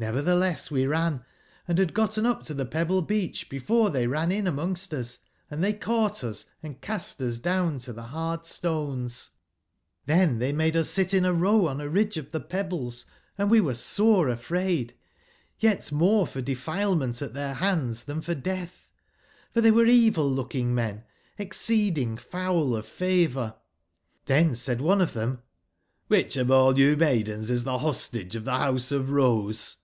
[0.00, 4.46] JVever tbeless we ran, & bad gotten up to tbe pebble/beacb before tbey ran in
[4.46, 5.18] amongst us:
[5.50, 9.32] and tbey caugbt us, and cast us down on to tbe bard stones
[10.08, 12.32] ^ tiben b4 7 tbey made us sit in a row on a ridge of
[12.32, 13.04] the pebbles;
[13.36, 14.94] and we were sore afraid,
[15.58, 18.90] yet more for defilement at their hands than for death;
[19.52, 21.04] for they were evil/look ing men
[21.36, 23.54] exceeding foul of favour.
[24.26, 25.42] Xthen said one of them:
[25.74, 29.76] * ^hich of all you maidens is the Hostage of the House of the Rose?'